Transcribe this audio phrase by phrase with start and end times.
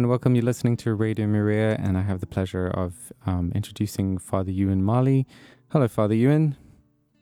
[0.00, 0.34] And welcome.
[0.34, 4.78] You're listening to Radio Maria, and I have the pleasure of um, introducing Father Euan
[4.78, 5.26] Marley.
[5.68, 6.56] Hello, Father Euan.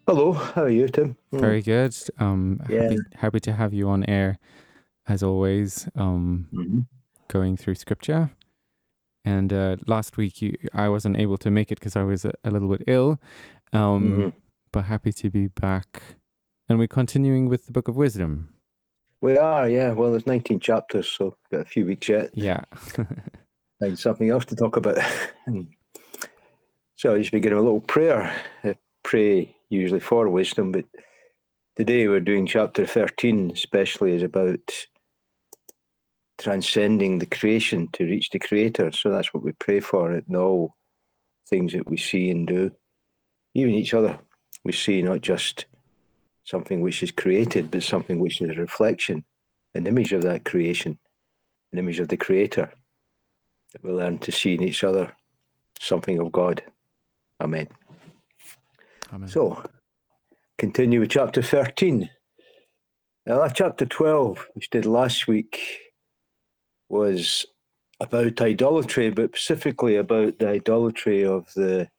[0.06, 1.16] Hello, how are you, Tim?
[1.32, 1.40] Mm.
[1.40, 1.96] Very good.
[2.20, 2.82] Um, yeah.
[2.82, 4.38] happy, happy to have you on air,
[5.08, 6.80] as always, um, mm-hmm.
[7.26, 8.30] going through Scripture.
[9.24, 12.32] And uh, last week, you, I wasn't able to make it because I was a,
[12.44, 13.18] a, little bit ill.
[13.72, 14.28] Um, mm-hmm.
[14.70, 16.00] But happy to be back.
[16.68, 18.54] And we're continuing with the Book of Wisdom.
[19.20, 19.92] We are, yeah.
[19.92, 22.30] Well, there's 19 chapters, so got a few weeks yet.
[22.34, 22.62] Yeah.
[23.80, 24.98] Find something else to talk about.
[26.96, 28.32] so I just begin with a little prayer.
[28.62, 30.84] I pray usually for wisdom, but
[31.76, 34.86] today we're doing chapter 13, especially is about
[36.38, 38.92] transcending the creation to reach the creator.
[38.92, 40.76] So that's what we pray for in all
[41.48, 42.70] things that we see and do.
[43.54, 44.18] Even each other,
[44.64, 45.66] we see not just
[46.48, 49.22] something which is created, but something which is a reflection,
[49.74, 50.98] an image of that creation,
[51.72, 52.72] an image of the Creator.
[53.72, 55.12] That we learn to see in each other
[55.78, 56.62] something of God.
[57.38, 57.68] Amen.
[59.12, 59.28] Amen.
[59.28, 59.62] So,
[60.56, 62.08] continue with chapter 13.
[63.26, 65.60] Now, chapter 12, which did last week,
[66.88, 67.44] was
[68.00, 71.90] about idolatry, but specifically about the idolatry of the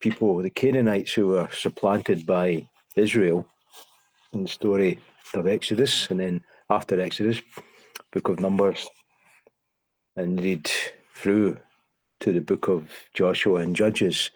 [0.00, 3.46] people, the Canaanites who were supplanted by Israel
[4.34, 4.98] in the story
[5.34, 7.40] of Exodus, and then after Exodus,
[8.12, 8.88] book of Numbers,
[10.16, 10.70] and read
[11.14, 11.56] through
[12.20, 14.30] to the book of Joshua and Judges.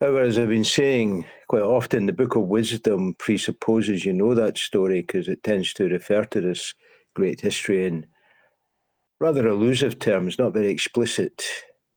[0.00, 4.58] However, as I've been saying quite often, the book of wisdom presupposes you know that
[4.58, 6.74] story because it tends to refer to this
[7.14, 8.06] great history in
[9.20, 11.44] rather elusive terms, not very explicit.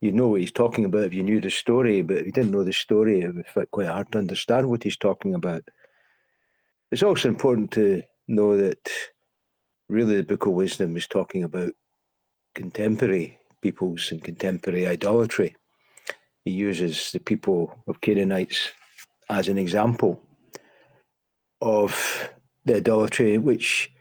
[0.01, 2.51] You know what he's talking about if you knew the story, but if you didn't
[2.51, 5.63] know the story, it would quite hard to understand what he's talking about.
[6.93, 8.87] It's also important to know that
[9.89, 11.71] really the Book of Wisdom is talking about
[12.53, 15.55] contemporary peoples and contemporary idolatry.
[16.45, 18.69] He uses the people of Canaanites
[19.27, 20.21] as an example
[21.61, 22.29] of
[22.63, 23.91] the idolatry which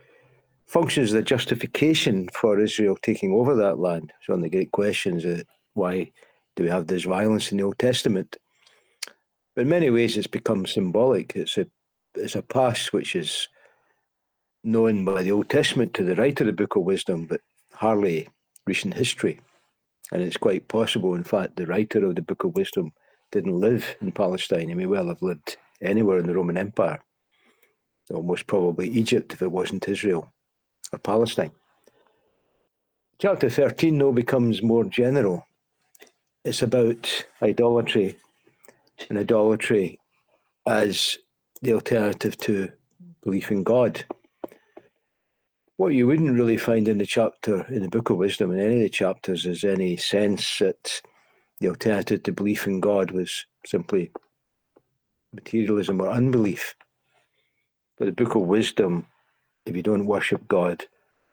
[0.66, 4.12] functions as a justification for Israel taking over that land.
[4.20, 6.12] It's one of the great questions uh, why
[6.56, 8.36] do we have this violence in the Old Testament?
[9.56, 11.34] But in many ways, it's become symbolic.
[11.34, 11.66] It's a
[12.14, 13.48] it's a pass which is
[14.64, 17.40] known by the Old Testament to the writer of the Book of Wisdom, but
[17.72, 18.28] hardly
[18.66, 19.40] recent history.
[20.12, 22.92] And it's quite possible, in fact, the writer of the Book of Wisdom
[23.30, 24.68] didn't live in Palestine.
[24.68, 27.00] He may well have lived anywhere in the Roman Empire,
[28.12, 30.32] almost probably Egypt if it wasn't Israel
[30.92, 31.52] or Palestine.
[33.18, 35.46] Chapter 13, though, becomes more general.
[36.44, 38.16] It's about idolatry
[39.08, 39.98] and idolatry
[40.66, 41.18] as
[41.62, 42.70] the alternative to
[43.22, 44.04] belief in God.
[45.76, 48.74] What you wouldn't really find in the chapter in the Book of Wisdom in any
[48.76, 51.00] of the chapters is any sense that
[51.60, 54.10] the alternative to belief in God was simply
[55.32, 56.74] materialism or unbelief.
[57.96, 59.06] But the Book of Wisdom,
[59.64, 60.84] if you don't worship God,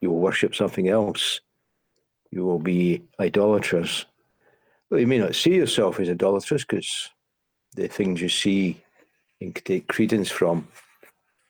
[0.01, 1.41] you will worship something else.
[2.31, 4.06] You will be idolaters.
[4.89, 7.09] Well, you may not see yourself as idolatrous because
[7.75, 8.81] the things you see
[9.41, 10.67] and take credence from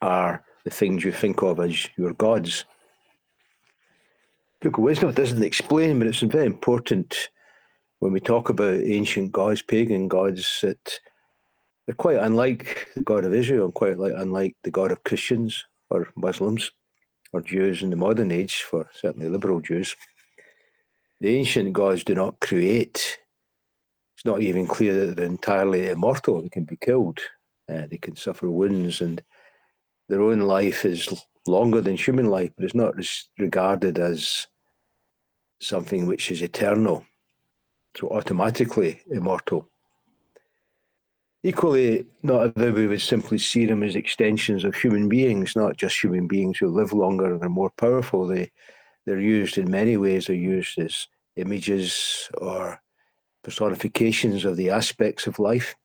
[0.01, 2.65] are the things you think of as your gods.
[4.61, 7.29] Book of Wisdom doesn't explain, but it's very important
[7.99, 10.99] when we talk about ancient gods, pagan gods, that
[11.85, 15.65] they're quite unlike the God of Israel, and quite like, unlike the God of Christians
[15.89, 16.71] or Muslims
[17.33, 19.95] or Jews in the modern age, for certainly liberal Jews.
[21.21, 23.19] The ancient gods do not create.
[24.15, 27.19] It's not even clear that they're entirely immortal, they can be killed.
[27.69, 29.21] Uh, they can suffer wounds, and
[30.07, 31.07] their own life is
[31.47, 32.95] longer than human life, but it's not
[33.37, 34.47] regarded as
[35.61, 37.05] something which is eternal,
[37.95, 39.69] so automatically immortal.
[41.43, 46.27] Equally, not everybody would simply see them as extensions of human beings, not just human
[46.27, 48.27] beings who live longer and are more powerful.
[48.27, 48.51] They,
[49.05, 51.07] they're used in many ways, they're used as
[51.37, 52.81] images or
[53.43, 55.75] personifications of the aspects of life.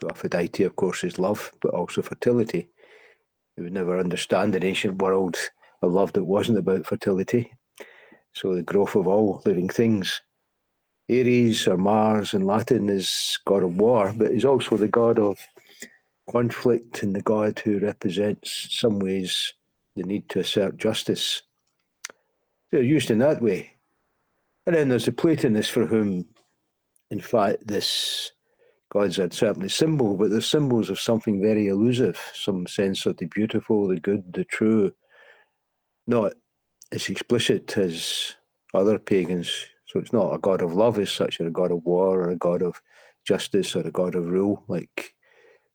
[0.00, 2.68] So Aphrodite, of course, is love, but also fertility.
[3.56, 5.38] We would never understand an ancient world
[5.82, 7.52] a love that wasn't about fertility.
[8.34, 10.20] So the growth of all living things.
[11.10, 15.38] Ares or Mars in Latin is god of war, but he's also the god of
[16.30, 19.54] conflict and the god who represents in some ways
[19.94, 21.42] the need to assert justice.
[22.70, 23.76] They're used in that way.
[24.66, 26.26] And then there's the Platonists for whom,
[27.10, 28.32] in fact, this
[28.96, 33.26] gods are certainly symbol, but they're symbols of something very elusive, some sense of the
[33.26, 34.90] beautiful, the good, the true,
[36.06, 36.32] not
[36.92, 38.34] as explicit as
[38.72, 39.50] other pagans.
[39.86, 42.30] So it's not a god of love as such, or a god of war, or
[42.30, 42.80] a god of
[43.26, 45.14] justice, or a god of rule like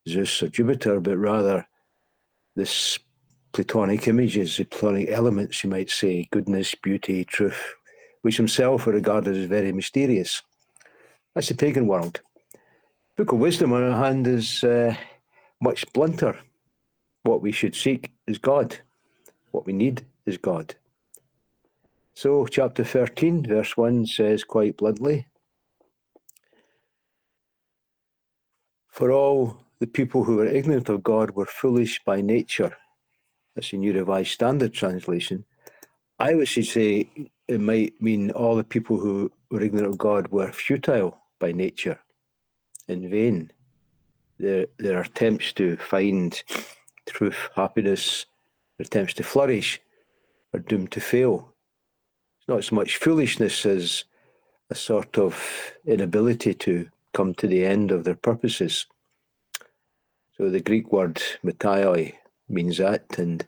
[0.09, 1.67] Zeus or Jupiter, but rather
[2.55, 2.97] this
[3.53, 7.75] Platonic images, the Platonic elements, you might say, goodness, beauty, truth,
[8.23, 10.41] which himself are regarded as very mysterious.
[11.35, 12.21] That's the pagan world.
[13.17, 14.95] Book of Wisdom, on the other hand, is uh,
[15.61, 16.39] much blunter.
[17.23, 18.77] What we should seek is God.
[19.51, 20.75] What we need is God.
[22.13, 25.27] So, chapter 13, verse 1 says quite bluntly
[28.87, 32.77] For all the people who were ignorant of God were foolish by nature.
[33.55, 35.45] That's a New Revised Standard Translation.
[36.19, 37.09] I would say
[37.47, 41.99] it might mean all the people who were ignorant of God were futile by nature,
[42.87, 43.51] in vain.
[44.39, 46.41] Their, their attempts to find
[47.07, 48.25] truth, happiness,
[48.77, 49.79] their attempts to flourish
[50.53, 51.53] are doomed to fail.
[52.39, 54.05] It's not so much foolishness as
[54.69, 58.87] a sort of inability to come to the end of their purposes.
[60.37, 62.15] So the Greek word metaioi
[62.49, 63.45] means that, and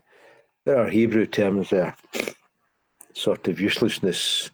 [0.66, 1.96] there are Hebrew terms there,
[3.14, 4.52] sort of uselessness.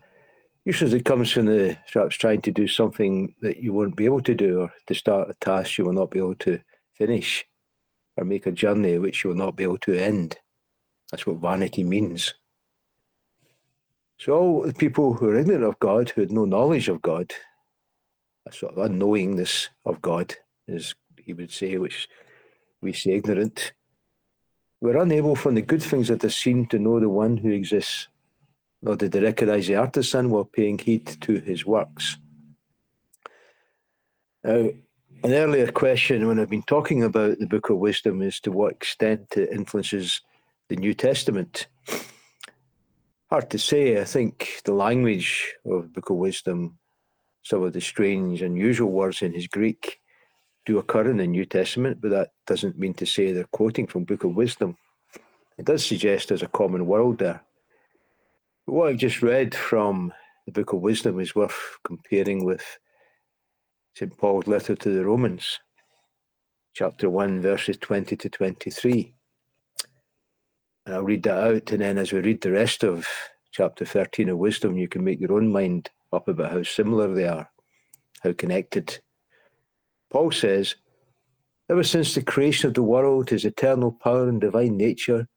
[0.69, 4.21] Useless it comes from the perhaps trying to do something that you won't be able
[4.21, 6.59] to do, or to start a task you will not be able to
[6.93, 7.43] finish,
[8.15, 10.37] or make a journey which you will not be able to end.
[11.09, 12.35] That's what vanity means.
[14.19, 17.31] So all the people who are ignorant of God, who had no knowledge of God,
[18.47, 20.35] a sort of unknowingness of God,
[20.67, 22.07] as he would say, which
[22.79, 23.73] we say ignorant.
[24.81, 28.07] We're unable from the good things that are seen to know the one who exists,
[28.81, 32.17] nor did they recognize the artisan while paying heed to his works.
[34.43, 34.69] Now,
[35.23, 38.71] an earlier question when I've been talking about the Book of Wisdom is to what
[38.71, 40.21] extent it influences
[40.69, 41.67] the New Testament.
[43.29, 43.99] Hard to say.
[43.99, 46.79] I think the language of the Book of Wisdom,
[47.43, 49.99] some of the strange, unusual words in his Greek,
[50.65, 54.05] do occur in the New Testament, but that doesn't mean to say they're quoting from
[54.05, 54.77] Book of Wisdom.
[55.57, 57.41] It does suggest there's a common world there.
[58.69, 60.13] What I've just read from
[60.45, 62.63] the Book of Wisdom is worth comparing with
[63.95, 64.15] St.
[64.15, 65.59] Paul's letter to the Romans,
[66.75, 69.11] chapter 1, verses 20 to 23.
[70.85, 73.07] And I'll read that out, and then as we read the rest of
[73.51, 77.27] chapter 13 of Wisdom, you can make your own mind up about how similar they
[77.27, 77.49] are,
[78.21, 78.99] how connected
[80.11, 80.75] Paul says,
[81.71, 85.27] Ever since the creation of the world, his eternal power and divine nature,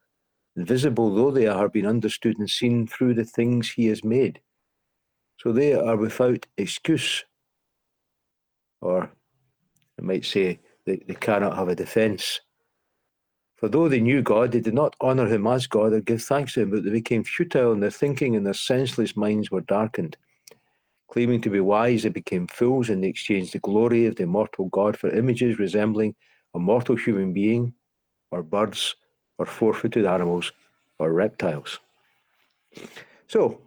[0.56, 4.40] invisible though they are, been understood and seen through the things he has made.
[5.38, 7.24] So they are without excuse.
[8.80, 9.10] Or
[9.98, 12.40] I might say they, they cannot have a defense.
[13.56, 16.54] For though they knew God, they did not honor him as God or give thanks
[16.54, 20.16] to him, but they became futile in their thinking and their senseless minds were darkened.
[21.12, 24.66] Claiming to be wise, they became fools and they exchanged the glory of the immortal
[24.70, 26.14] God for images resembling
[26.54, 27.72] a mortal human being,
[28.30, 28.96] or birds,
[29.38, 30.52] or four footed animals,
[30.98, 31.80] or reptiles.
[33.28, 33.60] So,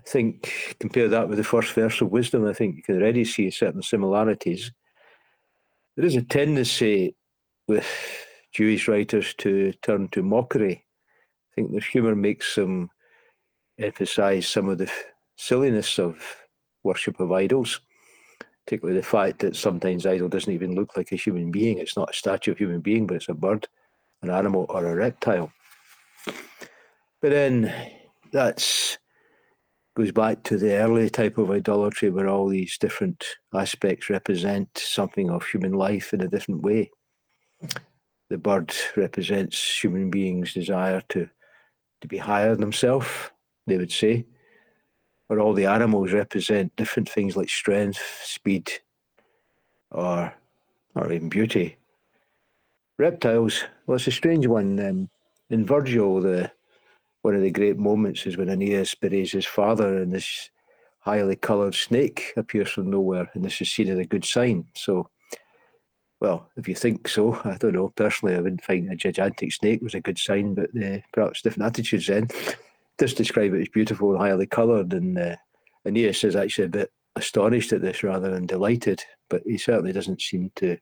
[0.00, 3.24] I think, compare that with the first verse of wisdom, I think you can already
[3.24, 4.72] see certain similarities.
[5.96, 7.14] There is a tendency
[7.68, 7.86] with
[8.52, 10.84] Jewish writers to turn to mockery.
[10.84, 12.90] I think the humour makes them
[13.78, 14.90] emphasize some of the
[15.36, 16.18] silliness of
[16.82, 17.80] worship of idols,
[18.64, 21.78] particularly the fact that sometimes idol doesn't even look like a human being.
[21.78, 23.68] It's not a statue of a human being, but it's a bird,
[24.22, 25.52] an animal, or a reptile.
[27.20, 27.72] But then
[28.32, 28.98] that's
[29.94, 33.24] goes back to the early type of idolatry where all these different
[33.54, 36.90] aspects represent something of human life in a different way.
[38.30, 41.28] The bird represents human beings' desire to,
[42.00, 43.08] to be higher than themselves,
[43.66, 44.24] they would say
[45.32, 48.70] where all the animals represent different things like strength, speed,
[49.90, 50.34] or
[50.94, 51.78] or even beauty.
[52.98, 54.80] Reptiles, well, it's a strange one.
[54.80, 55.10] Um,
[55.50, 56.50] in Virgil, the
[57.20, 60.48] one of the great moments is when Aeneas buries his father, and this
[61.00, 64.64] highly coloured snake appears from nowhere, and this is seen as a good sign.
[64.74, 65.10] So,
[66.20, 67.90] well, if you think so, I don't know.
[67.90, 71.66] Personally, I wouldn't find a gigantic snake was a good sign, but uh, perhaps different
[71.66, 72.28] attitudes then
[72.98, 74.94] just describe it as beautiful and highly coloured.
[74.94, 75.36] And uh,
[75.84, 80.22] Aeneas is actually a bit astonished at this rather than delighted, but he certainly doesn't
[80.22, 80.78] seem to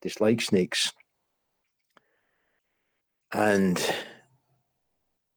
[0.00, 0.92] dislike snakes.
[3.32, 3.78] And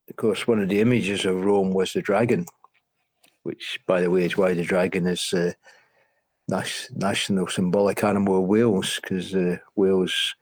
[0.10, 2.46] of course, one of the images of Rome was the dragon,
[3.44, 5.56] which, by the way, is why the dragon is the
[6.52, 6.64] uh,
[6.96, 10.36] national symbolic animal of Wales, because uh, Wales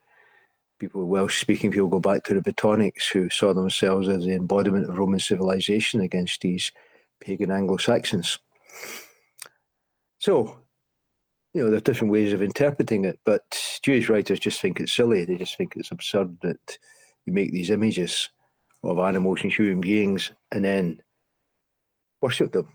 [0.78, 4.88] people, Welsh speaking people, go back to the Britonics who saw themselves as the embodiment
[4.88, 6.72] of Roman civilization against these
[7.20, 8.38] pagan Anglo Saxons.
[10.20, 10.58] So,
[11.52, 13.42] you know, there are different ways of interpreting it, but
[13.82, 15.24] Jewish writers just think it's silly.
[15.24, 16.78] They just think it's absurd that
[17.32, 18.28] make these images
[18.82, 21.00] of animals and human beings and then
[22.20, 22.68] worship them.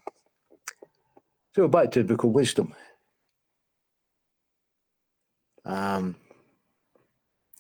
[1.56, 2.74] So back to of wisdom.
[5.66, 6.16] Um,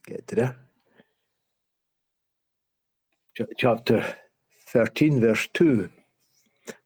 [0.05, 0.57] get to there.
[3.37, 4.15] Ch- chapter
[4.69, 5.89] 13, verse 2.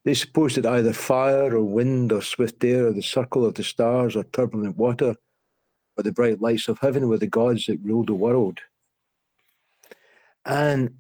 [0.06, 3.64] They suppose that either fire or wind or swift air or the circle of the
[3.64, 5.16] stars or turbulent water
[5.98, 8.60] or the bright lights of heaven were the gods that ruled the world.
[10.48, 10.96] And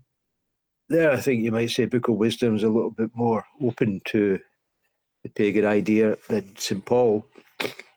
[0.90, 4.02] there, I think you might say Book of Wisdom is a little bit more open
[4.06, 4.40] to
[5.24, 6.86] the pagan idea than St.
[6.86, 7.26] Paul.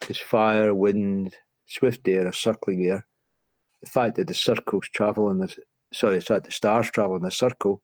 [0.09, 3.07] Is fire, wind, swift air, or circling air.
[3.83, 5.55] The fact that the circles travel in the
[5.93, 7.81] sorry, the fact the stars travel in a circle,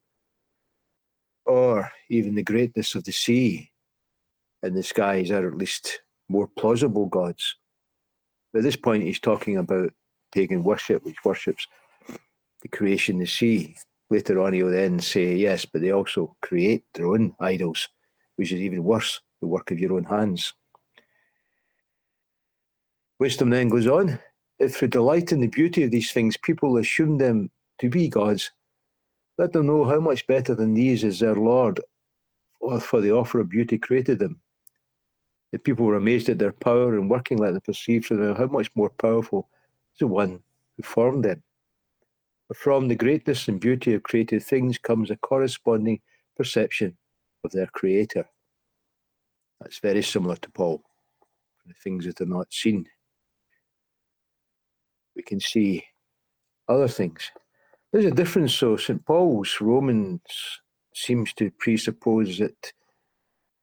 [1.45, 3.71] or even the greatness of the sea
[4.63, 7.55] and the skies are at least more plausible gods.
[8.53, 9.93] But at this point, he's talking about
[10.33, 11.69] pagan worship, which worships
[12.67, 13.77] the creation, the sea.
[14.11, 17.89] Later on, he'll then say, yes, but they also create their own idols,
[18.37, 20.53] which is even worse, the work of your own hands.
[23.21, 24.19] Wisdom then goes on.
[24.59, 28.51] If through delight in the beauty of these things, people assume them to be gods,
[29.39, 31.81] let them know how much better than these is their Lord,
[32.61, 34.41] or for the offer of beauty created them.
[35.53, 38.47] The people were amazed at their power and working let them perceive from them how
[38.47, 39.49] much more powerful
[39.95, 40.41] is the one
[40.77, 41.43] who formed them.
[42.55, 46.01] From the greatness and beauty of created things comes a corresponding
[46.37, 46.97] perception
[47.45, 48.25] of their creator.
[49.61, 50.83] That's very similar to Paul.
[51.67, 52.87] The things that are not seen.
[55.17, 55.85] We can see
[56.69, 57.31] other things.
[57.93, 59.05] There's a difference, so St.
[59.05, 60.21] Paul's Romans
[60.95, 62.73] seems to presuppose that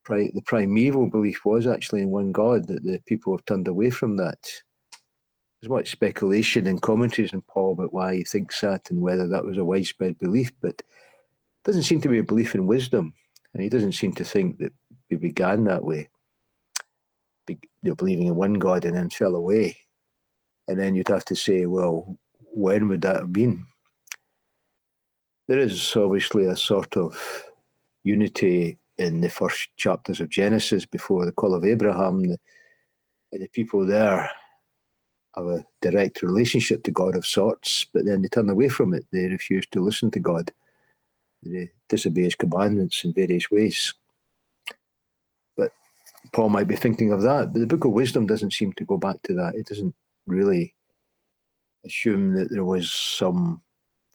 [0.09, 4.17] the primeval belief was actually in one God, that the people have turned away from
[4.17, 4.39] that.
[5.63, 9.45] There's much speculation and commentaries in Paul about why he thinks that and whether that
[9.45, 10.81] was a widespread belief, but
[11.63, 13.13] doesn't seem to be a belief in wisdom.
[13.53, 14.73] And he doesn't seem to think that
[15.09, 16.09] we began that way,
[17.47, 19.77] be, you know, believing in one God and then fell away.
[20.67, 23.65] And then you'd have to say, well, when would that have been?
[25.47, 27.45] there is obviously a sort of
[28.03, 32.21] unity in the first chapters of Genesis before the call of Abraham.
[32.23, 32.37] The,
[33.31, 34.29] the people there
[35.35, 39.05] have a direct relationship to God of sorts, but then they turn away from it.
[39.11, 40.51] They refuse to listen to God.
[41.43, 43.93] They disobey his commandments in various ways.
[45.57, 45.71] But
[46.33, 48.97] Paul might be thinking of that, but the book of wisdom doesn't seem to go
[48.97, 49.55] back to that.
[49.55, 49.95] It doesn't
[50.27, 50.75] really
[51.85, 53.61] assume that there was some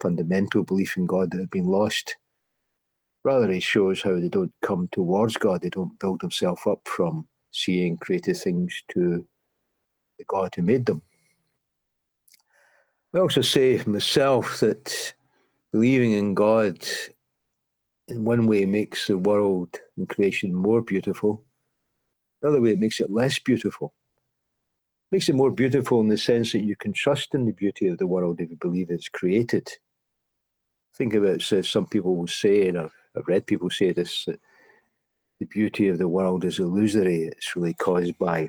[0.01, 2.17] fundamental belief in God that had been lost.
[3.25, 7.27] Rather, it shows how they don't come towards God, they don't build themselves up from
[7.51, 9.27] seeing created things to
[10.19, 11.03] the God who made them.
[13.15, 15.15] I also say myself that
[15.73, 16.79] believing in God
[18.09, 21.45] in one way makes the world and creation more beautiful.
[22.43, 23.95] Another way, it makes it less beautiful.
[25.11, 27.89] It makes it more beautiful in the sense that you can trust in the beauty
[27.89, 29.69] of the world if you believe it's created
[30.99, 34.41] think about so some people will say, and I've, I've read people say this, that
[35.39, 37.23] the beauty of the world is illusory.
[37.23, 38.49] It's really caused by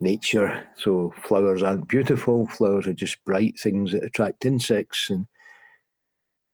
[0.00, 0.66] nature.
[0.76, 2.46] So flowers aren't beautiful.
[2.46, 5.26] Flowers are just bright things that attract insects, and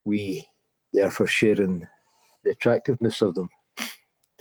[0.05, 0.47] we
[0.93, 1.87] therefore share in
[2.43, 3.49] the attractiveness of them.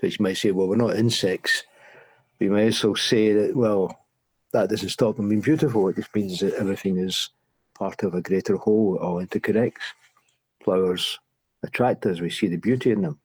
[0.03, 1.65] You might say, well, we're not insects.
[2.39, 3.99] We might also say that, well,
[4.53, 5.89] that doesn't stop them being beautiful.
[5.89, 7.31] It just means that everything is
[7.75, 9.95] part of a greater whole, all interconnects
[10.67, 11.21] flowers
[11.63, 13.21] attract us, we see the beauty in them.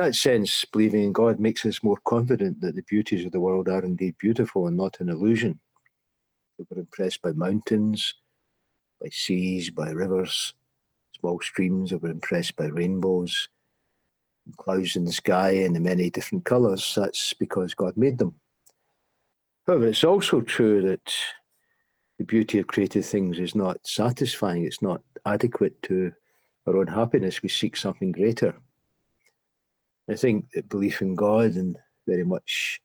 [0.00, 3.68] That sense, believing in God makes us more confident that the beauties of the world
[3.68, 5.60] are indeed beautiful and not an illusion.
[6.56, 8.14] We're impressed by mountains,
[8.98, 10.54] by seas, by rivers,
[11.18, 13.50] small streams, we're impressed by rainbows,
[14.56, 16.94] clouds in the sky and the many different colours.
[16.96, 18.36] That's because God made them.
[19.66, 21.12] However, it's also true that
[22.16, 26.10] the beauty of created things is not satisfying, it's not adequate to
[26.66, 27.42] our own happiness.
[27.42, 28.54] We seek something greater.
[30.10, 31.76] I think that belief in God and
[32.06, 32.80] very much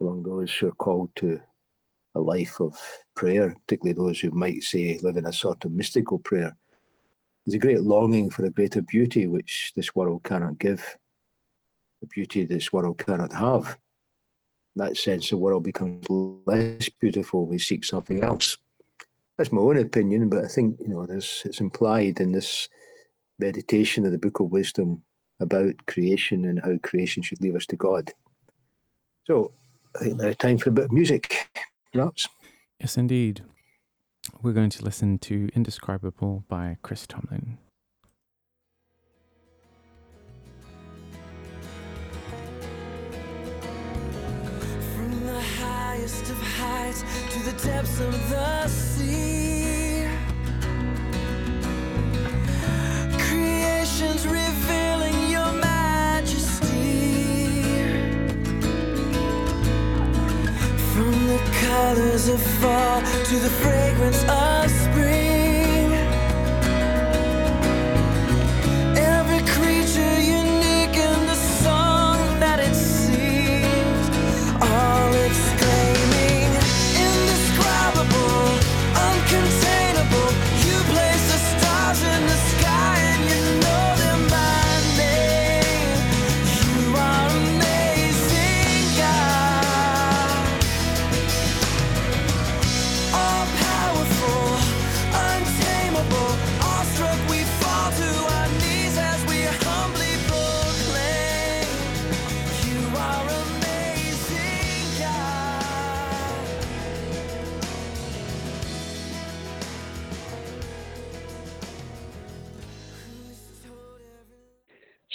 [0.00, 1.38] among those who are called to
[2.14, 2.78] a life of
[3.14, 6.56] prayer, particularly those who might say live in a sort of mystical prayer,
[7.44, 10.96] there's a great longing for a greater beauty which this world cannot give,
[12.00, 13.76] the beauty this world cannot have.
[14.76, 17.46] In that sense, the world becomes less beautiful.
[17.46, 18.56] We seek something else
[19.40, 22.68] that's my own opinion, but I think you know there's it's implied in this
[23.38, 25.02] meditation of the Book of Wisdom
[25.40, 28.12] about creation and how creation should lead us to God.
[29.26, 29.52] So
[29.96, 31.48] I think now time for a bit of music,
[31.92, 32.28] perhaps.
[32.78, 33.42] Yes, indeed.
[34.42, 37.58] We're going to listen to Indescribable by Chris Tomlin.
[44.94, 50.06] From the highest of heights to the depths of the sea.
[53.18, 54.49] Creation's revealing
[61.70, 64.89] colors of fall to the fragrance of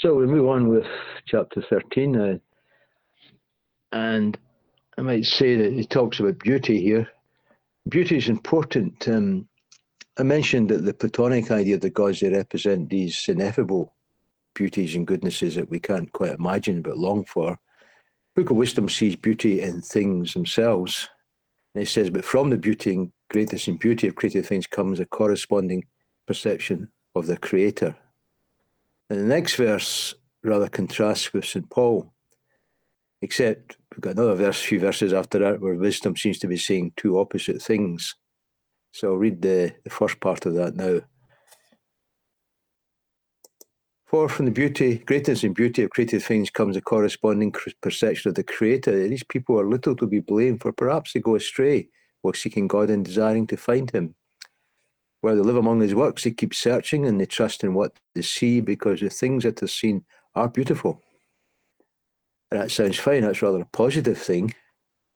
[0.06, 0.86] So we move on with
[1.26, 2.40] chapter 13 now.
[3.92, 4.38] And
[5.00, 7.08] I might say that he talks about beauty here.
[7.90, 9.08] Beauty is important.
[9.08, 9.48] Um,
[10.20, 13.96] I mentioned that the Platonic idea of the gods, they represent these ineffable
[14.54, 17.58] beauties and goodnesses that we can't quite imagine but long for.
[18.36, 21.10] Book of Wisdom sees beauty in things themselves.
[21.74, 25.00] And it says, but from the beauty and greatness and beauty of created things comes
[25.00, 25.84] a corresponding
[26.28, 27.96] perception of the Creator.
[29.10, 31.70] And the next verse rather contrasts with St.
[31.70, 32.12] Paul,
[33.22, 36.58] except we've got another verse, a few verses after that, where wisdom seems to be
[36.58, 38.16] saying two opposite things.
[38.92, 41.02] So I'll read the, the first part of that now.
[44.06, 48.36] For from the beauty, greatness and beauty of created things comes a corresponding perception of
[48.36, 49.08] the Creator.
[49.08, 51.90] These people are little to be blamed, for perhaps they go astray
[52.22, 54.16] while seeking God and desiring to find Him.
[55.26, 58.22] While they live among His works, they keep searching and they trust in what they
[58.22, 61.02] see because the things that are seen are beautiful.
[62.52, 64.54] And that sounds fine, that's rather a positive thing.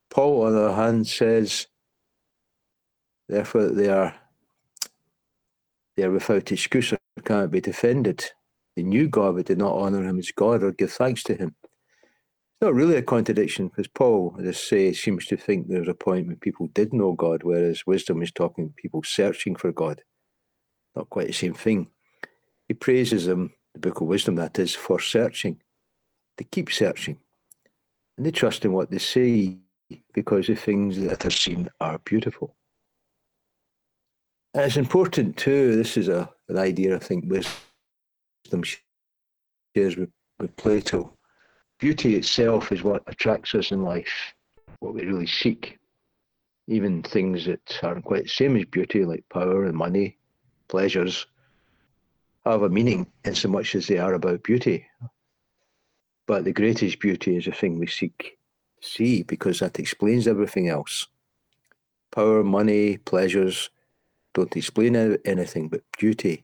[0.09, 1.67] Paul, on the other hand, says,
[3.27, 4.15] therefore, they are,
[5.95, 8.31] they are without excuse or cannot be defended.
[8.75, 11.55] They knew God but did not honour him as God or give thanks to him.
[12.61, 16.27] Not really a contradiction because Paul, as I say, seems to think there's a point
[16.27, 20.01] when people did know God, whereas wisdom is talking people searching for God.
[20.95, 21.87] Not quite the same thing.
[22.67, 25.61] He praises them, the book of wisdom that is, for searching.
[26.37, 27.17] They keep searching.
[28.17, 29.59] And they trust in what they see
[30.13, 32.55] because the things that are seen are beautiful.
[34.53, 38.63] And it's important too, this is a, an idea I think wisdom
[39.73, 41.13] shares with, with Plato.
[41.79, 44.33] Beauty itself is what attracts us in life,
[44.79, 45.79] what we really seek.
[46.67, 50.17] Even things that aren't quite the same as beauty, like power and money,
[50.67, 51.25] pleasures,
[52.45, 54.85] have a meaning in so much as they are about beauty.
[56.27, 58.37] But the greatest beauty is the thing we seek
[58.81, 61.07] see because that explains everything else.
[62.11, 63.69] Power, money, pleasures
[64.33, 66.43] don't explain anything, but beauty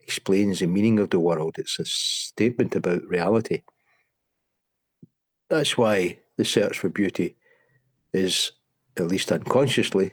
[0.00, 1.56] explains the meaning of the world.
[1.58, 3.62] It's a statement about reality.
[5.54, 7.36] That's why the search for beauty
[8.12, 8.50] is,
[8.96, 10.12] at least unconsciously,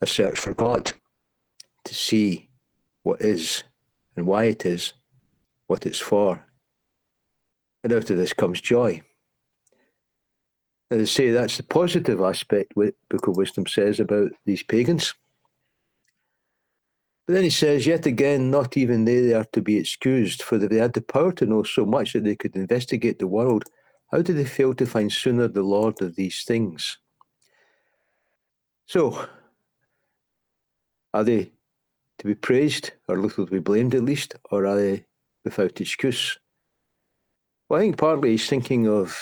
[0.00, 0.92] a search for God
[1.84, 2.50] to see
[3.04, 3.62] what is
[4.16, 4.92] and why it is,
[5.68, 6.44] what it's for.
[7.84, 9.02] And out of this comes joy.
[10.90, 15.14] As I say, that's the positive aspect what Book of Wisdom says about these pagans.
[17.24, 20.78] But then he says, yet again, not even they are to be excused, for they
[20.78, 23.62] had the power to know so much that they could investigate the world,
[24.10, 26.98] how did they fail to find sooner the Lord of these things?
[28.86, 29.26] So,
[31.12, 31.52] are they
[32.18, 35.04] to be praised, or little to be blamed at least, or are they
[35.44, 36.38] without excuse?
[37.68, 39.16] Well, I think partly he's thinking of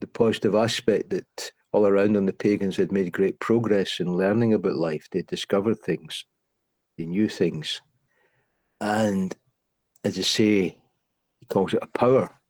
[0.00, 4.52] the positive aspect that all around them the pagans had made great progress in learning
[4.52, 5.08] about life.
[5.10, 6.26] They discovered things,
[6.98, 7.80] they knew things.
[8.80, 9.34] And
[10.04, 10.78] as I say,
[11.40, 12.41] he calls it a power.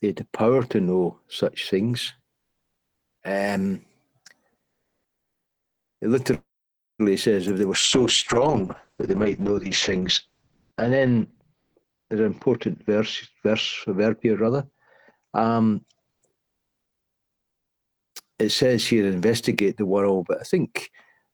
[0.00, 2.14] They had the power to know such things.
[3.24, 3.82] Um,
[6.00, 10.22] it literally says if they were so strong that they might know these things.
[10.78, 11.26] And then
[12.08, 14.66] there's an important verse, verse, verb here, rather.
[15.34, 15.84] Um,
[18.38, 20.90] it says here, investigate the world, but I think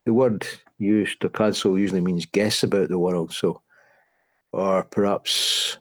[0.06, 0.46] the word
[0.78, 3.32] used, tokazo, usually means guess about the world.
[3.32, 3.60] So,
[4.52, 5.78] or perhaps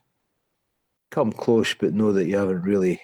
[1.14, 3.00] come close, but know that you haven't really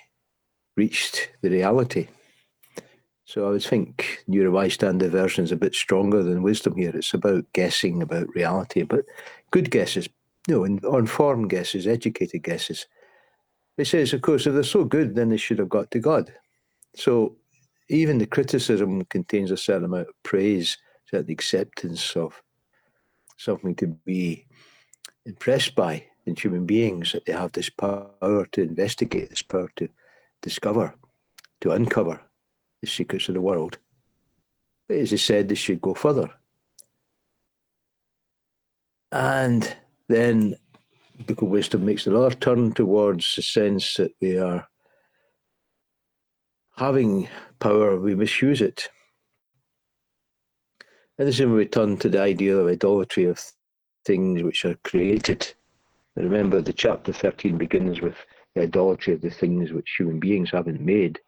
[0.75, 2.07] reached the reality.
[3.25, 6.89] So I would think New Revised Standard Version is a bit stronger than wisdom here.
[6.95, 9.05] It's about guessing about reality, but
[9.51, 10.09] good guesses,
[10.47, 12.87] you know, informed guesses, educated guesses.
[13.77, 16.33] It says, of course, if they're so good, then they should have got to God.
[16.95, 17.35] So
[17.89, 20.79] even the criticism contains a certain amount of praise,
[21.11, 22.41] certain acceptance of
[23.37, 24.47] something to be
[25.27, 29.89] impressed by in human beings, that they have this power to investigate, this power to
[30.41, 30.93] discover,
[31.61, 32.21] to uncover
[32.81, 33.77] the secrets of the world.
[34.87, 36.29] But as he said, they should go further.
[39.11, 39.75] And
[40.07, 40.55] then
[41.25, 44.67] Book of Wisdom makes another turn towards the sense that we are
[46.77, 47.27] having
[47.59, 48.89] power, we misuse it.
[51.17, 53.43] And this is when we turn to the idea of idolatry of
[54.05, 55.53] things which are created.
[56.15, 58.15] Remember, the chapter 13 begins with
[58.55, 61.19] the idolatry of the things which human beings haven't made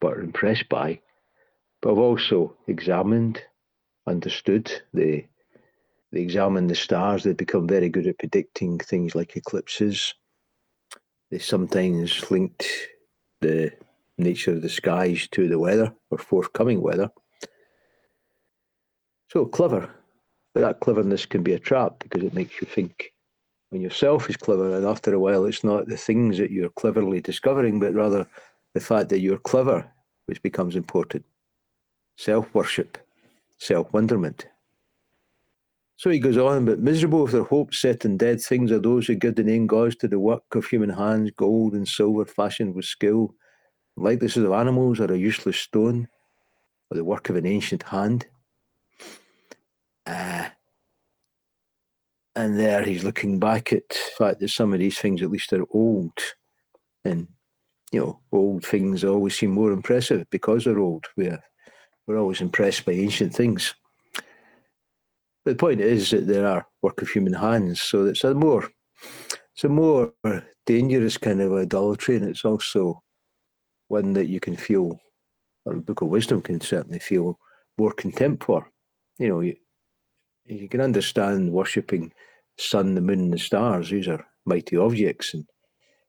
[0.00, 1.00] but are impressed by.
[1.80, 3.42] But I've also examined,
[4.06, 5.28] understood, they,
[6.12, 10.14] they examine the stars, they become very good at predicting things like eclipses.
[11.30, 12.66] They sometimes linked
[13.40, 13.72] the
[14.18, 17.10] nature of the skies to the weather or forthcoming weather.
[19.30, 19.90] So clever,
[20.54, 23.12] but that cleverness can be a trap because it makes you think
[23.70, 27.20] when yourself is clever, and after a while, it's not the things that you're cleverly
[27.20, 28.26] discovering, but rather
[28.74, 29.90] the fact that you're clever,
[30.26, 31.24] which becomes important.
[32.16, 32.98] Self worship,
[33.58, 34.46] self wonderment.
[35.96, 39.06] So he goes on, but miserable if their hopes set in dead things are those
[39.06, 42.74] who give the name gods to the work of human hands, gold and silver fashioned
[42.74, 43.34] with skill,
[43.96, 46.06] likenesses of animals are a useless stone,
[46.90, 48.26] or the work of an ancient hand.
[50.04, 50.50] Uh,
[52.36, 55.52] and there he's looking back at the fact that some of these things at least
[55.54, 56.18] are old.
[57.04, 57.26] And
[57.90, 61.06] you know old things always seem more impressive because they're old.
[61.16, 61.42] We're,
[62.06, 63.74] we're always impressed by ancient things.
[65.44, 68.68] But the point is that there are work of human hands so it's a more
[69.54, 70.12] it's a more
[70.66, 73.02] dangerous kind of idolatry and it's also
[73.88, 75.00] one that you can feel
[75.64, 77.38] or the book of wisdom can certainly feel
[77.78, 78.70] more contempt for.
[79.18, 79.56] You know you,
[80.44, 82.12] you can understand worshipping
[82.58, 83.90] sun, the moon, and the stars.
[83.90, 85.44] These are mighty objects and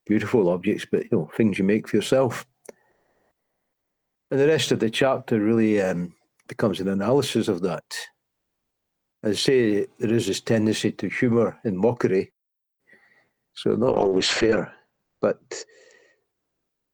[0.05, 2.45] beautiful objects, but you know things you make for yourself.
[4.31, 6.13] And the rest of the chapter really um,
[6.47, 7.97] becomes an analysis of that.
[9.23, 12.31] I say, there is this tendency to humour and mockery,
[13.53, 14.73] so not always fair,
[15.21, 15.65] but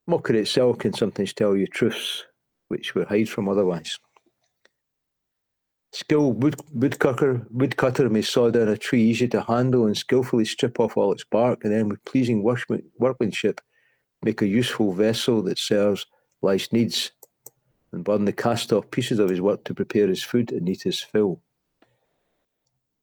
[0.06, 2.24] mockery itself can sometimes tell you truths
[2.68, 3.98] which we hide from otherwise.
[5.94, 10.80] Skilled wood, woodcutter, woodcutter may saw down a tree easy to handle and skillfully strip
[10.80, 13.60] off all its bark, and then with pleasing workmanship
[14.20, 16.04] make a useful vessel that serves
[16.42, 17.12] life's needs,
[17.92, 20.82] and burn the cast off pieces of his work to prepare his food and eat
[20.82, 21.40] his fill.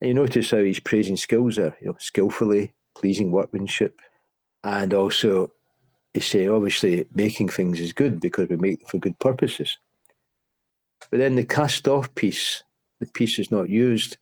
[0.02, 4.02] And you notice how he's praising skills there, you know, skillfully, pleasing workmanship,
[4.66, 5.54] and also
[6.14, 9.78] you say obviously making things is good because we make them for good purposes.
[11.10, 12.64] But then the cast off piece
[13.02, 14.18] the piece is not used,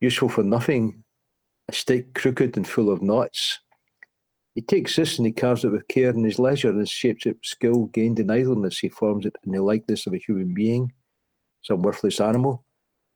[0.00, 1.02] useful for nothing,
[1.68, 3.60] a stick crooked and full of knots.
[4.54, 7.36] He takes this and he carves it with care in his leisure and shapes it
[7.36, 8.80] with skill gained in idleness.
[8.80, 10.92] He forms it in the likeness of a human being,
[11.62, 12.64] some worthless animal,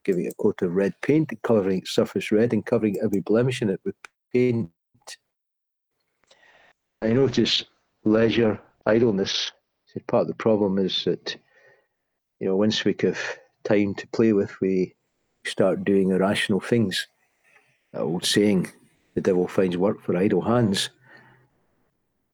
[0.05, 3.61] giving it a coat of red paint, colouring its surface red and covering every blemish
[3.61, 3.97] in it with
[4.33, 4.71] paint.
[7.03, 7.65] I notice
[8.05, 9.51] leisure, idleness.
[10.07, 11.37] Part of the problem is that,
[12.39, 13.19] you know, once we have
[13.65, 14.95] time to play with, we
[15.45, 17.07] start doing irrational things.
[17.93, 18.71] That old saying,
[19.15, 20.91] the devil finds work for idle hands.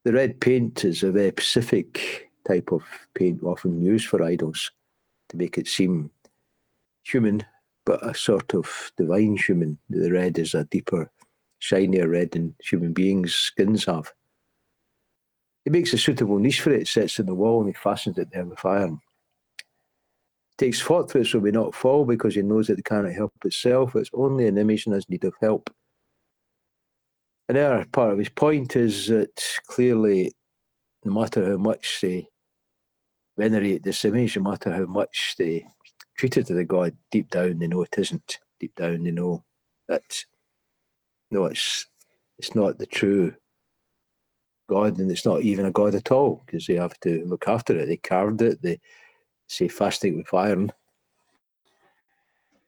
[0.04, 2.82] The red paint is a very specific type of
[3.14, 4.70] paint often used for idols
[5.28, 6.10] to make it seem
[7.02, 7.44] human,
[7.84, 9.78] but a sort of divine human.
[9.90, 11.10] The red is a deeper,
[11.58, 14.12] shinier red than human beings' skins have.
[15.64, 18.30] He makes a suitable niche for it, sets in the wall, and he fastens it
[18.32, 19.00] there with iron
[20.58, 23.94] takes thought it so we not fall because he knows that it cannot help itself.
[23.94, 25.70] It's only an image and has need of help.
[27.48, 30.32] Another part of his point is that clearly,
[31.04, 32.28] no matter how much they
[33.38, 35.64] venerate this image, no matter how much they
[36.16, 38.38] treat it as a god, deep down they know it isn't.
[38.60, 39.44] Deep down they know
[39.88, 40.24] that
[41.30, 41.86] no, it's
[42.38, 43.34] it's not the true
[44.68, 47.78] God, and it's not even a God at all because they have to look after
[47.78, 47.86] it.
[47.86, 48.60] They carved it.
[48.60, 48.80] They
[49.48, 50.72] say fasting with iron.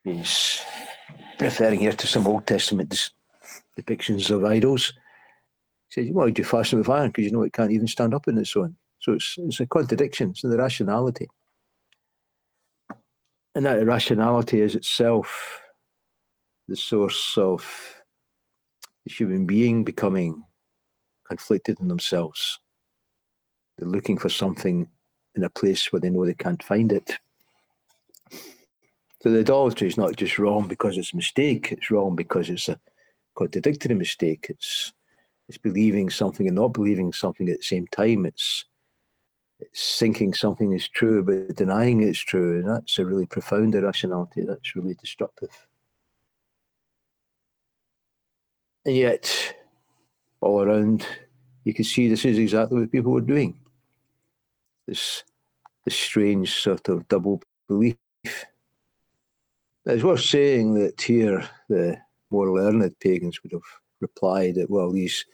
[0.03, 0.63] He's
[1.39, 3.11] referring here to some Old Testament
[3.79, 4.93] depictions of idols.
[5.89, 7.09] He says, "Why would you fasten with iron?
[7.09, 9.67] Because you know it can't even stand up on its own." So it's it's a
[9.67, 10.31] contradiction.
[10.31, 11.29] It's the rationality,
[13.55, 15.63] and that irrationality is itself
[16.69, 17.63] the source of
[19.05, 20.45] the human being becoming
[21.27, 22.59] conflicted in themselves.
[23.77, 24.89] They're looking for something
[25.35, 27.19] in a place where they know they can't find it.
[29.23, 32.69] So the idolatry is not just wrong because it's a mistake, it's wrong because it's
[32.69, 32.81] a
[33.37, 34.47] contradictory mistake.
[34.49, 34.93] It's
[35.49, 38.25] it's believing something and not believing something at the same time.
[38.25, 38.65] It's
[39.59, 42.61] it's thinking something is true but denying it's true.
[42.61, 44.43] And that's a really profound irrationality.
[44.47, 45.51] That's really destructive.
[48.87, 49.55] And yet
[50.41, 51.07] all around,
[51.65, 53.59] you can see this is exactly what people were doing.
[54.87, 55.25] This,
[55.85, 57.97] this strange sort of double belief.
[59.87, 61.99] It's worth saying that here the
[62.31, 63.63] more learned pagans would have
[64.01, 65.25] replied that, well, these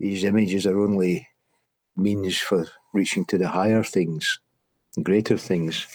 [0.00, 1.26] these images are only
[1.96, 4.38] means for reaching to the higher things,
[5.02, 5.86] greater things.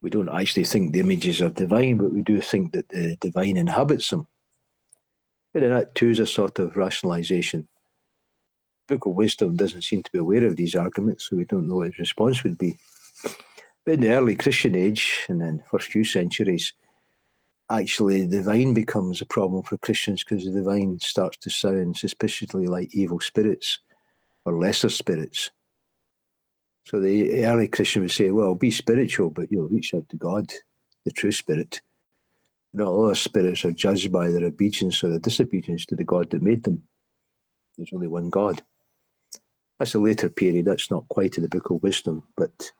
[0.00, 3.56] We don't actually think the images are divine, but we do think that the divine
[3.56, 4.26] inhabits them.
[5.54, 7.68] And that too is a sort of rationalization.
[8.88, 11.76] Book of Wisdom doesn't seem to be aware of these arguments, so we don't know
[11.76, 12.78] what its response would be.
[13.84, 16.72] But in the early Christian age, and then first few centuries,
[17.70, 22.66] actually the divine becomes a problem for Christians because the divine starts to sound suspiciously
[22.66, 23.78] like evil spirits
[24.44, 25.50] or lesser spirits.
[26.84, 30.52] So the early Christian would say, well, be spiritual, but you'll reach out to God,
[31.04, 31.80] the true spirit.
[32.74, 36.30] Not all our spirits are judged by their obedience or their disobedience to the God
[36.30, 36.82] that made them.
[37.76, 38.62] There's only one God.
[39.82, 40.66] That's a later period.
[40.66, 42.70] That's not quite in the Book of Wisdom, but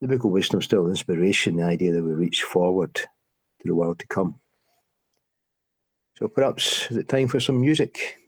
[0.00, 3.08] the Book of Wisdom is still inspiration, the idea that we reach forward to
[3.64, 4.36] the world to come.
[6.16, 8.18] So perhaps is it time for some music?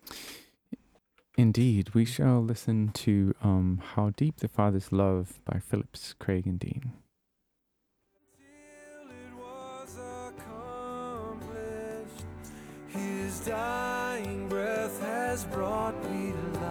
[1.38, 6.59] Indeed, we shall listen to um, How Deep the Father's Love by Phillips, Craig, and
[6.59, 6.92] Dean.
[13.46, 16.65] dying breath has brought me to life.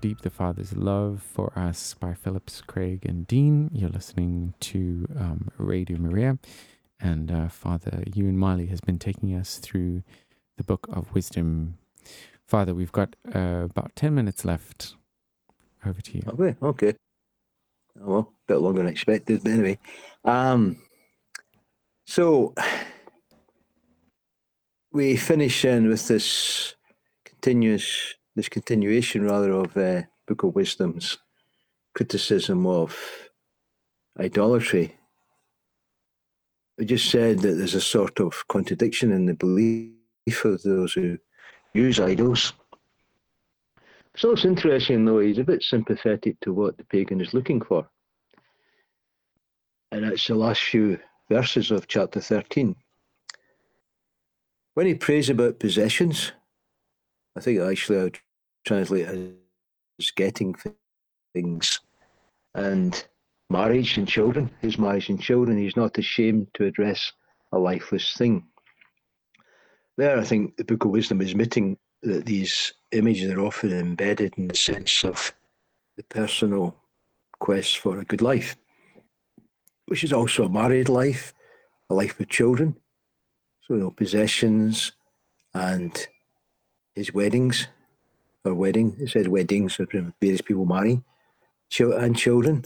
[0.00, 3.68] Deep the Father's Love for Us by Phillips, Craig, and Dean.
[3.70, 6.38] You're listening to um, Radio Maria,
[6.98, 10.02] and uh, Father Euan Marley has been taking us through
[10.56, 11.76] the Book of Wisdom.
[12.46, 14.94] Father, we've got uh, about 10 minutes left.
[15.84, 16.22] Over to you.
[16.28, 16.94] Okay, okay.
[18.00, 19.78] Oh, well, a bit longer than expected, but anyway.
[20.24, 20.78] Um,
[22.06, 22.54] so,
[24.92, 26.74] we finish in with this
[27.26, 31.18] continuous this continuation rather of uh, Book of Wisdom's
[31.94, 32.98] criticism of
[34.18, 34.96] idolatry.
[36.80, 41.18] I just said that there's a sort of contradiction in the belief of those who
[41.74, 42.54] use idols.
[44.16, 47.86] So it's interesting though, he's a bit sympathetic to what the pagan is looking for.
[49.92, 50.98] And it's the last few
[51.28, 52.74] verses of chapter 13.
[54.72, 56.32] When he prays about possessions,
[57.36, 58.20] I think actually I would
[58.64, 60.54] translate as getting
[61.34, 61.80] things
[62.54, 63.06] and
[63.48, 67.12] marriage and children, his marriage and children, he's not ashamed to address
[67.52, 68.44] a lifeless thing.
[69.96, 74.34] There, I think the Book of Wisdom is admitting that these images are often embedded
[74.38, 75.32] in the sense of
[75.96, 76.76] the personal
[77.38, 78.56] quest for a good life,
[79.86, 81.34] which is also a married life,
[81.90, 82.76] a life with children.
[83.62, 84.92] So, you know, possessions
[85.52, 86.06] and
[86.94, 87.66] his weddings,
[88.44, 89.86] or wedding, it says weddings, so
[90.20, 91.02] various people marry,
[91.78, 92.64] and children.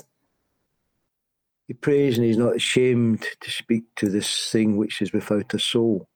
[1.66, 5.58] He prays and he's not ashamed to speak to this thing which is without a
[5.58, 6.08] soul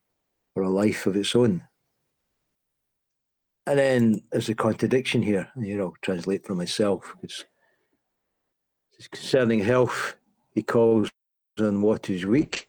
[0.55, 1.63] or a life of its own.
[3.65, 7.15] And then there's a contradiction here, you know, translate for myself.
[7.23, 7.45] It's
[9.11, 10.15] concerning health,
[10.51, 11.09] he calls
[11.59, 12.67] on what is weak.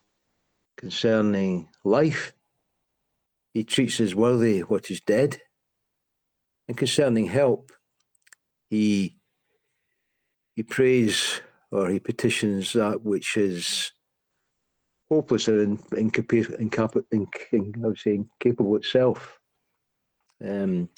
[0.77, 2.33] Concerning life,
[3.53, 5.41] he treats as worthy what is dead.
[6.71, 7.73] And concerning help,
[8.69, 9.17] he
[10.55, 11.41] he prays
[11.73, 13.91] or he petitions that which is
[15.09, 19.41] hopeless or in, incapable, incap- inc- I would say incapable itself,
[20.47, 20.89] um,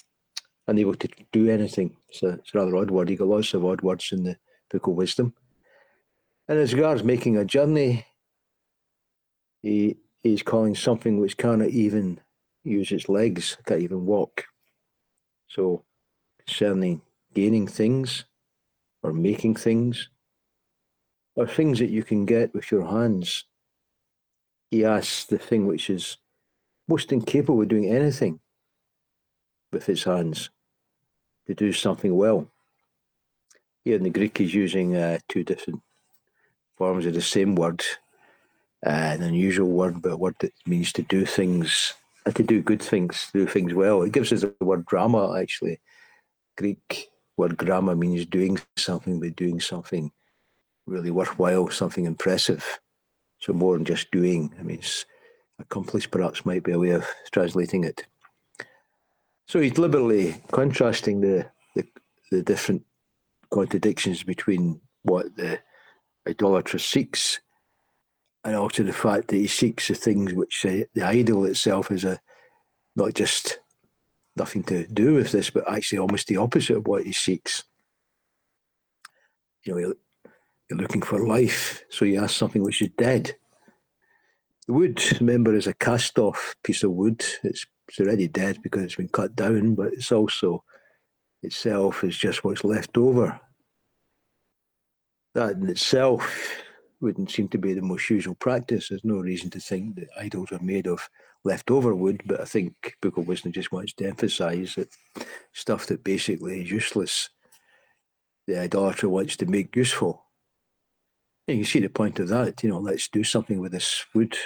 [0.68, 1.96] unable to do anything.
[2.10, 3.08] So it's a rather odd word.
[3.08, 4.36] You got lots of odd words in the
[4.70, 5.32] Book of Wisdom.
[6.48, 8.04] And as regards making a journey,
[9.62, 12.20] he is calling something which cannot even
[12.62, 14.44] use its legs, can't even walk.
[15.54, 15.84] So
[16.38, 17.02] concerning
[17.34, 18.24] gaining things
[19.02, 20.08] or making things
[21.36, 23.44] or things that you can get with your hands
[24.72, 26.16] he asks the thing which is
[26.88, 28.40] most incapable of doing anything
[29.70, 30.48] with his hands
[31.46, 32.48] to do something well.
[33.84, 35.82] Here in the Greek, he's using uh, two different
[36.78, 37.84] forms of the same word,
[38.86, 41.92] uh, an unusual word, but a word that means to do things,
[42.30, 44.02] to do good things, do things well.
[44.02, 45.80] It gives us the word drama, actually.
[46.56, 50.12] Greek word drama means doing something, but doing something
[50.86, 52.80] really worthwhile, something impressive.
[53.40, 54.54] So more than just doing.
[54.58, 54.82] I mean,
[55.58, 58.04] accomplished perhaps might be a way of translating it.
[59.46, 61.86] So he's deliberately contrasting the, the,
[62.30, 62.84] the different
[63.50, 65.58] contradictions between what the
[66.28, 67.40] idolater seeks
[68.44, 72.04] and also the fact that he seeks the things which uh, the idol itself is
[72.04, 72.20] a
[72.96, 73.60] not just
[74.36, 77.64] nothing to do with this, but actually almost the opposite of what he seeks.
[79.64, 79.94] You know,
[80.68, 83.36] you're looking for life, so you ask something which is dead.
[84.66, 87.24] The wood, remember, is a cast off piece of wood.
[87.42, 90.64] It's, it's already dead because it's been cut down, but it's also
[91.42, 93.40] itself is just what's left over.
[95.34, 96.61] That in itself
[97.02, 98.88] wouldn't seem to be the most usual practice.
[98.88, 101.08] There's no reason to think that idols are made of
[101.44, 104.96] leftover wood, but I think Book of Wisdom just wants to emphasize that
[105.52, 107.28] stuff that basically is useless,
[108.46, 110.22] the idolater wants to make useful.
[111.48, 114.36] And you see the point of that, you know, let's do something with this wood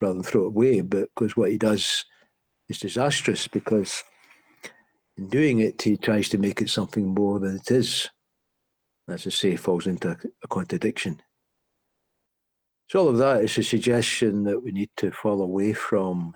[0.00, 0.80] rather than throw it away.
[0.82, 2.04] But because what he does
[2.68, 4.04] is disastrous because
[5.16, 8.08] in doing it, he tries to make it something more than it is.
[9.08, 11.20] As I say, falls into a contradiction.
[12.94, 16.34] So all of that is a suggestion that we need to fall away from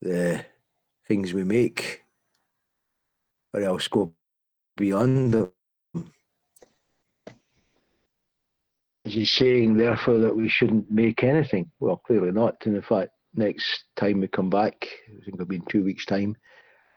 [0.00, 0.46] the
[1.08, 2.04] things we make,
[3.52, 4.14] or else go
[4.76, 5.52] beyond them
[9.04, 11.72] Is he saying, therefore, that we shouldn't make anything?
[11.80, 12.56] Well, clearly not.
[12.64, 16.06] And in fact, next time we come back, I think it'll be in two weeks'
[16.06, 16.36] time,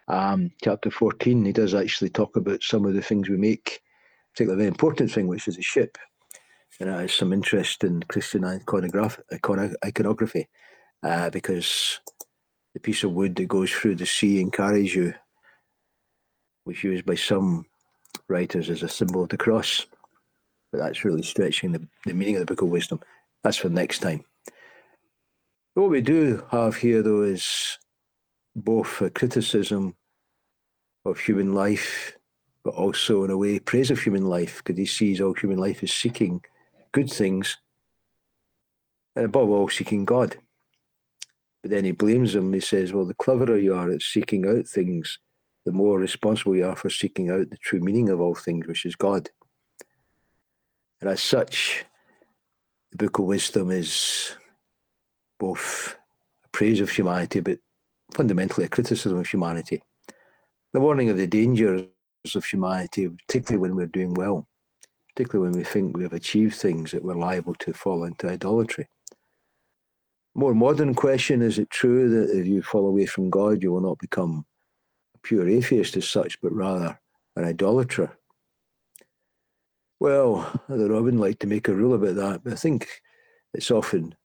[0.08, 3.82] um, chapter 14, he does actually talk about some of the things we make,
[4.34, 5.98] particularly the important thing, which is a ship.
[6.80, 9.22] And it has some interest in Christian iconograph-
[9.86, 10.48] iconography
[11.04, 12.00] uh, because
[12.74, 15.14] the piece of wood that goes through the sea and carries you
[16.66, 17.66] was used by some
[18.28, 19.86] writers as a symbol of the cross
[20.74, 23.00] but that's really stretching the, the meaning of the Book of Wisdom.
[23.44, 24.26] That's for next time.
[25.76, 27.78] What we do have here, though, is
[28.56, 29.96] both a criticism
[31.06, 32.18] of human life,
[32.64, 35.84] but also, in a way, praise of human life, because he sees all human life
[35.84, 36.42] as seeking
[36.94, 37.58] good things,
[39.16, 40.38] and above all, seeking God.
[41.62, 42.54] But then he blames them.
[42.54, 45.20] He says, Well, the cleverer you are at seeking out things,
[45.66, 48.86] the more responsible you are for seeking out the true meaning of all things, which
[48.86, 49.30] is God.
[51.02, 51.86] And as such,
[52.92, 54.36] the Book of Wisdom is
[55.40, 55.98] both
[56.46, 57.60] a praise of humanity, but
[58.14, 59.82] fundamentally a criticism of humanity.
[60.74, 61.88] The warning of the dangers
[62.36, 64.48] of humanity, particularly when we're doing well,
[65.16, 68.88] particularly when we think we have achieved things that we're liable to fall into idolatry.
[70.36, 73.82] More modern question is it true that if you fall away from God, you will
[73.82, 74.46] not become
[75.16, 77.00] a pure atheist as such, but rather
[77.36, 78.18] an idolater?
[80.00, 82.56] Well, I don't know, I wouldn't like to make a rule about that, but I
[82.56, 82.90] think
[83.54, 84.16] it's often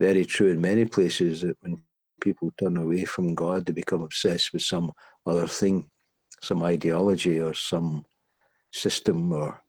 [0.00, 1.80] very true in many places that when
[2.20, 4.92] people turn away from God, they become obsessed with some
[5.24, 5.88] other thing,
[6.42, 8.04] some ideology or some
[8.72, 9.61] system or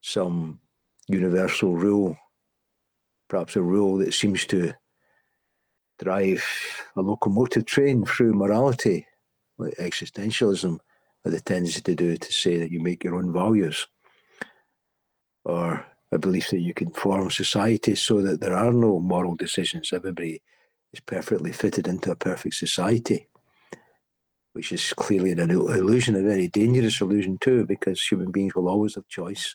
[0.00, 0.60] some
[1.08, 2.16] universal rule,
[3.28, 4.72] perhaps a rule that seems to
[5.98, 6.44] drive
[6.96, 9.06] a locomotive train through morality,
[9.58, 10.78] like existentialism
[11.24, 13.86] has a tendency to do, to say that you make your own values,
[15.44, 19.92] or a belief that you can form society so that there are no moral decisions.
[19.92, 20.42] Everybody
[20.92, 23.28] is perfectly fitted into a perfect society,
[24.54, 28.94] which is clearly an illusion, a very dangerous illusion too, because human beings will always
[28.96, 29.54] have choice,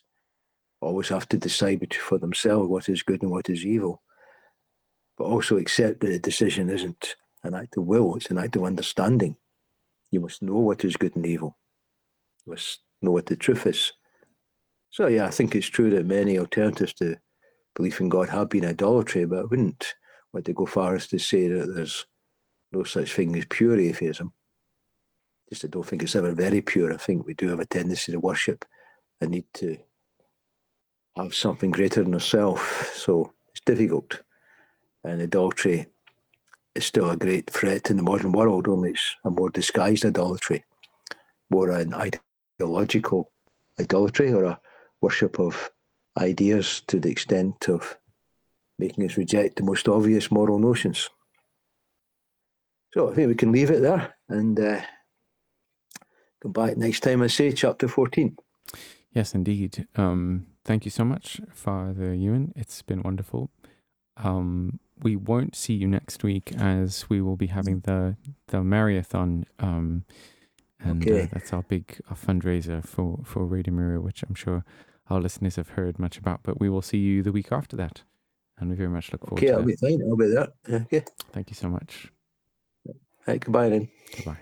[0.85, 4.01] always have to decide for themselves what is good and what is evil
[5.17, 8.63] but also accept that a decision isn't an act of will, it's an act of
[8.63, 9.37] understanding.
[10.11, 11.57] You must know what is good and evil.
[12.45, 13.93] You must know what the truth is.
[14.89, 17.17] So, yeah, I think it's true that many alternatives to
[17.75, 19.93] belief in God have been idolatry, but I wouldn't
[20.33, 22.05] want to go far as to say that there's
[22.71, 24.33] no such thing as pure atheism.
[25.49, 26.93] Just I don't think it's ever very pure.
[26.93, 28.65] I think we do have a tendency to worship
[29.21, 29.77] a need to
[31.15, 32.61] have something greater than ourselves.
[32.93, 34.21] So it's difficult
[35.03, 35.87] and idolatry
[36.73, 40.65] is still a great threat in the modern world, only it's a more disguised idolatry,
[41.49, 43.31] more an ideological
[43.79, 44.59] idolatry or a
[45.01, 45.71] worship of
[46.17, 47.97] ideas to the extent of
[48.77, 51.09] making us reject the most obvious moral notions.
[52.93, 54.81] So I think we can leave it there and uh,
[56.41, 58.37] come back next time and say chapter 14.
[59.11, 59.87] Yes, indeed.
[59.95, 62.51] Um, thank you so much, Father Euan.
[62.55, 63.49] It's been wonderful.
[64.17, 69.45] Um, we won't see you next week as we will be having the the marathon
[69.59, 70.05] um,
[70.79, 71.23] and okay.
[71.23, 74.63] uh, that's our big our fundraiser for for Radio Maria, which I'm sure
[75.09, 76.41] our listeners have heard much about.
[76.43, 78.03] But we will see you the week after that,
[78.57, 79.39] and we very much look forward.
[79.39, 80.01] Okay, to I'll be fine.
[80.01, 80.47] I'll be there.
[80.69, 81.03] Okay.
[81.31, 82.11] Thank you so much.
[83.27, 83.89] Right, goodbye then.
[84.15, 84.37] Goodbye.